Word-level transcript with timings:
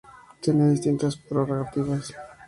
Tenían 0.41 0.71
distintas 0.71 1.15
prerrogativas. 1.15 2.11